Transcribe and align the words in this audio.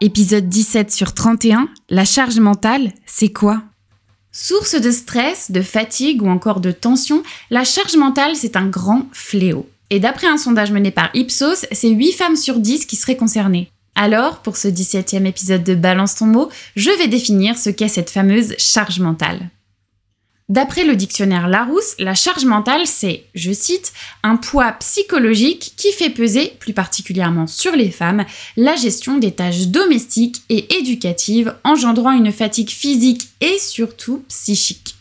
Épisode 0.00 0.48
17 0.48 0.92
sur 0.92 1.12
31, 1.12 1.68
la 1.90 2.04
charge 2.04 2.38
mentale, 2.38 2.92
c'est 3.04 3.32
quoi? 3.32 3.62
Source 4.30 4.80
de 4.80 4.92
stress, 4.92 5.50
de 5.50 5.60
fatigue 5.60 6.22
ou 6.22 6.28
encore 6.28 6.60
de 6.60 6.70
tension, 6.70 7.24
la 7.50 7.64
charge 7.64 7.96
mentale, 7.96 8.36
c'est 8.36 8.54
un 8.54 8.66
grand 8.66 9.08
fléau. 9.12 9.68
Et 9.90 9.98
d'après 9.98 10.28
un 10.28 10.36
sondage 10.36 10.70
mené 10.70 10.92
par 10.92 11.10
Ipsos, 11.14 11.66
c'est 11.72 11.88
8 11.88 12.12
femmes 12.12 12.36
sur 12.36 12.60
10 12.60 12.86
qui 12.86 12.94
seraient 12.94 13.16
concernées. 13.16 13.72
Alors, 13.96 14.38
pour 14.38 14.56
ce 14.56 14.68
17e 14.68 15.26
épisode 15.26 15.64
de 15.64 15.74
Balance 15.74 16.14
ton 16.14 16.26
mot, 16.26 16.48
je 16.76 16.90
vais 16.90 17.08
définir 17.08 17.58
ce 17.58 17.70
qu'est 17.70 17.88
cette 17.88 18.10
fameuse 18.10 18.54
charge 18.56 19.00
mentale. 19.00 19.50
D'après 20.48 20.84
le 20.84 20.96
dictionnaire 20.96 21.46
Larousse, 21.46 21.94
la 21.98 22.14
charge 22.14 22.46
mentale, 22.46 22.86
c'est, 22.86 23.24
je 23.34 23.52
cite, 23.52 23.92
un 24.22 24.36
poids 24.36 24.72
psychologique 24.72 25.74
qui 25.76 25.92
fait 25.92 26.08
peser, 26.08 26.54
plus 26.58 26.72
particulièrement 26.72 27.46
sur 27.46 27.72
les 27.72 27.90
femmes, 27.90 28.24
la 28.56 28.74
gestion 28.74 29.18
des 29.18 29.32
tâches 29.32 29.66
domestiques 29.66 30.40
et 30.48 30.78
éducatives, 30.78 31.54
engendrant 31.64 32.12
une 32.12 32.32
fatigue 32.32 32.70
physique 32.70 33.28
et 33.42 33.58
surtout 33.58 34.24
psychique. 34.28 34.94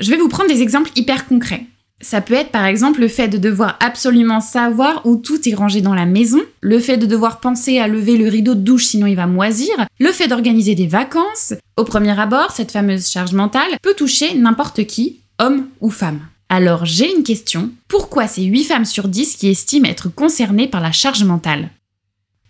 Je 0.00 0.10
vais 0.10 0.18
vous 0.18 0.28
prendre 0.28 0.50
des 0.50 0.60
exemples 0.60 0.90
hyper 0.96 1.26
concrets. 1.26 1.64
Ça 2.00 2.20
peut 2.20 2.34
être 2.34 2.50
par 2.50 2.66
exemple 2.66 3.00
le 3.00 3.08
fait 3.08 3.28
de 3.28 3.38
devoir 3.38 3.78
absolument 3.80 4.40
savoir 4.40 5.06
où 5.06 5.16
tout 5.16 5.48
est 5.48 5.54
rangé 5.54 5.80
dans 5.80 5.94
la 5.94 6.06
maison, 6.06 6.40
le 6.60 6.78
fait 6.78 6.96
de 6.96 7.06
devoir 7.06 7.40
penser 7.40 7.78
à 7.78 7.88
lever 7.88 8.16
le 8.16 8.28
rideau 8.28 8.54
de 8.54 8.60
douche 8.60 8.86
sinon 8.86 9.06
il 9.06 9.16
va 9.16 9.26
moisir, 9.26 9.72
le 9.98 10.12
fait 10.12 10.28
d'organiser 10.28 10.74
des 10.74 10.86
vacances. 10.86 11.54
Au 11.76 11.84
premier 11.84 12.18
abord, 12.18 12.50
cette 12.50 12.72
fameuse 12.72 13.08
charge 13.08 13.32
mentale 13.32 13.78
peut 13.82 13.94
toucher 13.94 14.34
n'importe 14.34 14.84
qui, 14.84 15.20
homme 15.38 15.68
ou 15.80 15.90
femme. 15.90 16.20
Alors 16.48 16.84
j'ai 16.84 17.14
une 17.14 17.22
question, 17.22 17.70
pourquoi 17.88 18.26
c'est 18.26 18.42
8 18.42 18.64
femmes 18.64 18.84
sur 18.84 19.08
10 19.08 19.36
qui 19.36 19.48
estiment 19.48 19.88
être 19.88 20.08
concernées 20.08 20.68
par 20.68 20.80
la 20.80 20.92
charge 20.92 21.24
mentale? 21.24 21.70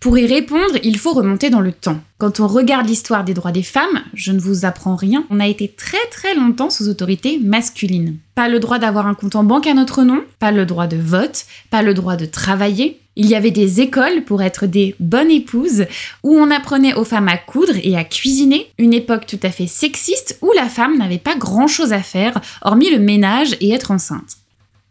Pour 0.05 0.19
y 0.19 0.27
répondre, 0.27 0.75
il 0.83 0.99
faut 0.99 1.13
remonter 1.13 1.49
dans 1.49 1.61
le 1.61 1.71
temps. 1.71 1.99
Quand 2.19 2.39
on 2.39 2.45
regarde 2.45 2.87
l'histoire 2.87 3.23
des 3.23 3.33
droits 3.33 3.51
des 3.51 3.63
femmes, 3.63 4.03
je 4.13 4.31
ne 4.31 4.39
vous 4.39 4.63
apprends 4.63 4.95
rien, 4.95 5.25
on 5.31 5.39
a 5.39 5.47
été 5.47 5.67
très 5.67 5.97
très 6.11 6.35
longtemps 6.35 6.69
sous 6.69 6.89
autorité 6.89 7.39
masculine. 7.43 8.17
Pas 8.35 8.47
le 8.47 8.59
droit 8.59 8.77
d'avoir 8.77 9.07
un 9.07 9.15
compte 9.15 9.35
en 9.35 9.43
banque 9.43 9.65
à 9.65 9.73
notre 9.73 10.03
nom, 10.03 10.23
pas 10.37 10.51
le 10.51 10.67
droit 10.67 10.85
de 10.85 10.95
vote, 10.95 11.47
pas 11.71 11.81
le 11.81 11.95
droit 11.95 12.17
de 12.17 12.27
travailler. 12.27 13.01
Il 13.15 13.25
y 13.25 13.33
avait 13.33 13.49
des 13.49 13.81
écoles 13.81 14.23
pour 14.25 14.43
être 14.43 14.67
des 14.67 14.93
bonnes 14.99 15.31
épouses, 15.31 15.85
où 16.21 16.37
on 16.37 16.51
apprenait 16.51 16.93
aux 16.93 17.03
femmes 17.03 17.27
à 17.27 17.37
coudre 17.37 17.73
et 17.81 17.97
à 17.97 18.03
cuisiner, 18.03 18.67
une 18.77 18.93
époque 18.93 19.25
tout 19.25 19.39
à 19.41 19.49
fait 19.49 19.65
sexiste 19.65 20.37
où 20.43 20.51
la 20.55 20.69
femme 20.69 20.99
n'avait 20.99 21.17
pas 21.17 21.35
grand 21.35 21.65
chose 21.65 21.93
à 21.93 22.03
faire, 22.03 22.39
hormis 22.61 22.91
le 22.91 22.99
ménage 22.99 23.57
et 23.59 23.71
être 23.71 23.89
enceinte. 23.89 24.37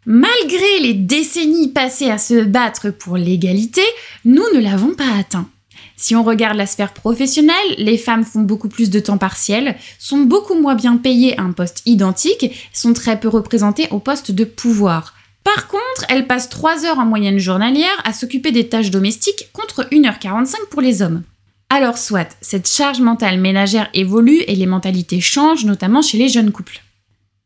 Malgré 0.07 0.81
les 0.81 0.95
décennies 0.95 1.69
passées 1.69 2.11
à 2.11 2.19
se 2.19 2.45
battre 2.45 2.91
pour 2.91 3.17
l'égalité, 3.17 3.83
nous 4.25 4.45
ne 4.55 4.61
l'avons 4.61 4.95
pas 4.95 5.11
atteint. 5.19 5.49
Si 5.97 6.15
on 6.15 6.23
regarde 6.23 6.57
la 6.57 6.67
sphère 6.67 6.93
professionnelle, 6.93 7.55
les 7.79 7.97
femmes 7.97 8.25
font 8.25 8.43
beaucoup 8.43 8.69
plus 8.69 8.91
de 8.91 9.01
temps 9.01 9.17
partiel, 9.17 9.77
sont 9.99 10.19
beaucoup 10.19 10.55
moins 10.55 10.75
bien 10.75 10.99
payées 10.99 11.39
à 11.39 11.43
un 11.43 11.53
poste 11.53 11.83
identique, 11.87 12.51
sont 12.73 12.93
très 12.93 13.19
peu 13.19 13.29
représentées 13.29 13.89
au 13.91 13.99
poste 13.99 14.31
de 14.31 14.45
pouvoir. 14.45 15.15
Par 15.43 15.69
contre, 15.69 16.05
elles 16.09 16.27
passent 16.27 16.51
3 16.51 16.85
heures 16.85 16.99
en 16.99 17.07
moyenne 17.07 17.39
journalière 17.39 18.03
à 18.05 18.13
s'occuper 18.13 18.51
des 18.51 18.69
tâches 18.69 18.91
domestiques 18.91 19.49
contre 19.53 19.85
1h45 19.91 20.55
pour 20.71 20.83
les 20.83 21.01
hommes. 21.01 21.23
Alors 21.71 21.99
soit, 21.99 22.37
cette 22.41 22.69
charge 22.69 23.01
mentale 23.01 23.41
ménagère 23.41 23.89
évolue 23.95 24.43
et 24.47 24.55
les 24.55 24.67
mentalités 24.67 25.21
changent, 25.21 25.65
notamment 25.65 26.03
chez 26.03 26.19
les 26.19 26.29
jeunes 26.29 26.53
couples. 26.53 26.84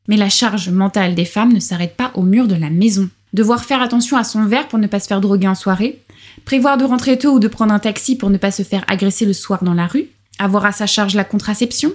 Mais 0.09 0.17
la 0.17 0.29
charge 0.29 0.71
mentale 0.71 1.15
des 1.15 1.25
femmes 1.25 1.53
ne 1.53 1.61
s'arrête 1.61 1.97
pas 1.97 2.11
au 2.15 2.23
mur 2.23 2.49
de 2.49 2.55
la 2.55 2.71
maison. 2.71 3.09
Devoir 3.35 3.65
faire 3.65 3.83
attention 3.83 4.17
à 4.17 4.25
son 4.25 4.47
verre 4.47 4.69
pour 4.69 4.79
ne 4.79 4.87
pas 4.87 5.01
se 5.01 5.07
faire 5.07 5.21
droguer 5.21 5.49
en 5.49 5.55
soirée, 5.55 6.01
prévoir 6.45 6.79
de 6.79 6.85
rentrer 6.85 7.19
tôt 7.19 7.35
ou 7.35 7.39
de 7.39 7.49
prendre 7.49 7.75
un 7.75 7.79
taxi 7.79 8.17
pour 8.17 8.31
ne 8.31 8.39
pas 8.39 8.51
se 8.51 8.63
faire 8.63 8.85
agresser 8.89 9.27
le 9.27 9.35
soir 9.35 9.63
dans 9.63 9.75
la 9.75 9.87
rue, 9.87 10.07
avoir 10.39 10.65
à 10.65 10.73
sa 10.73 10.87
charge 10.87 11.15
la 11.15 11.25
contraception. 11.25 11.93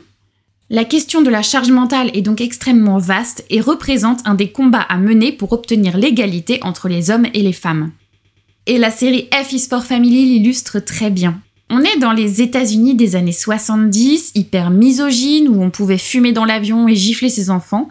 La 0.69 0.85
question 0.85 1.21
de 1.21 1.29
la 1.29 1.41
charge 1.41 1.71
mentale 1.71 2.11
est 2.13 2.21
donc 2.21 2.39
extrêmement 2.39 2.97
vaste 2.97 3.45
et 3.49 3.61
représente 3.61 4.21
un 4.25 4.35
des 4.35 4.51
combats 4.51 4.85
à 4.87 4.97
mener 4.97 5.31
pour 5.31 5.51
obtenir 5.51 5.97
l'égalité 5.97 6.59
entre 6.63 6.87
les 6.87 7.09
hommes 7.09 7.27
et 7.33 7.41
les 7.41 7.53
femmes. 7.53 7.91
Et 8.65 8.77
la 8.77 8.91
série 8.91 9.27
F 9.33 9.51
is 9.51 9.67
for 9.67 9.83
Family 9.83 10.25
l'illustre 10.25 10.79
très 10.79 11.09
bien. 11.09 11.41
On 11.75 11.81
est 11.81 11.97
dans 11.97 12.11
les 12.11 12.43
États-Unis 12.43 12.93
des 12.93 13.15
années 13.15 13.31
70, 13.31 14.33
hyper 14.35 14.69
misogyne, 14.69 15.47
où 15.47 15.63
on 15.63 15.71
pouvait 15.71 15.97
fumer 15.97 16.31
dans 16.31 16.45
l'avion 16.45 16.87
et 16.87 16.93
gifler 16.93 17.29
ses 17.29 17.49
enfants. 17.49 17.89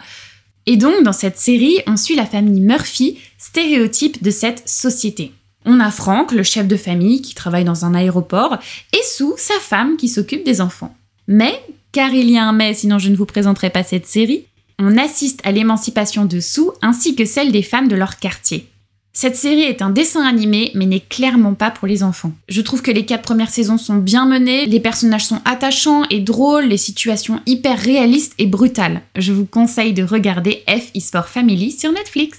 Et 0.67 0.77
donc, 0.77 1.03
dans 1.03 1.13
cette 1.13 1.37
série, 1.37 1.81
on 1.89 1.97
suit 1.97 2.15
la 2.15 2.25
famille 2.25 2.61
Murphy, 2.61 3.19
stéréotype 3.39 4.23
de 4.23 4.31
cette 4.31 4.69
société. 4.69 5.33
On 5.65 5.81
a 5.81 5.91
Frank, 5.91 6.31
le 6.31 6.45
chef 6.45 6.69
de 6.69 6.77
famille, 6.77 7.23
qui 7.23 7.35
travaille 7.35 7.65
dans 7.65 7.85
un 7.85 7.93
aéroport, 7.97 8.57
et 8.93 9.03
Sue, 9.03 9.33
sa 9.37 9.59
femme, 9.61 9.97
qui 9.97 10.09
s'occupe 10.09 10.45
des 10.45 10.61
enfants. 10.61 10.95
Mais, 11.27 11.61
car 11.91 12.15
il 12.15 12.31
y 12.31 12.39
a 12.39 12.45
un 12.45 12.53
mais, 12.53 12.75
sinon 12.75 13.01
je 13.01 13.09
ne 13.09 13.17
vous 13.17 13.27
présenterai 13.27 13.71
pas 13.71 13.83
cette 13.83 14.07
série, 14.07 14.45
on 14.79 14.97
assiste 14.97 15.41
à 15.43 15.51
l'émancipation 15.51 16.25
de 16.25 16.39
Sue 16.39 16.71
ainsi 16.83 17.17
que 17.17 17.25
celle 17.25 17.51
des 17.51 17.63
femmes 17.63 17.89
de 17.89 17.97
leur 17.97 18.21
quartier. 18.21 18.69
Cette 19.15 19.37
série 19.37 19.63
est 19.63 19.83
un 19.83 19.91
dessin 19.91 20.23
animé, 20.23 20.71
mais 20.75 20.87
n'est 20.87 21.01
clairement 21.01 21.53
pas 21.53 21.71
pour 21.71 21.87
les 21.87 22.03
enfants. 22.03 22.33
Je 22.49 22.63
trouve 22.63 22.81
que 22.81 22.91
les 22.91 23.05
quatre 23.05 23.23
premières 23.23 23.51
saisons 23.51 23.77
sont 23.77 23.97
bien 23.97 24.25
menées, 24.25 24.65
les 24.65 24.81
personnages 24.81 25.27
sont 25.27 25.43
attachants 25.45 26.05
et 26.09 26.21
drôles, 26.21 26.65
les 26.65 26.79
situations 26.79 27.41
hyper 27.45 27.79
réalistes 27.79 28.35
et 28.39 28.47
brutales. 28.47 29.03
Je 29.17 29.33
vous 29.33 29.45
conseille 29.45 29.93
de 29.93 30.03
regarder 30.03 30.65
F 30.67 30.91
is 30.95 31.11
Family 31.27 31.73
sur 31.73 31.93
Netflix. 31.93 32.39